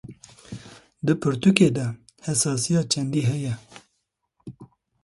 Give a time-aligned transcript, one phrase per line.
[1.05, 1.85] Di pirtûkê de
[2.25, 3.53] hesasiya çandî heye?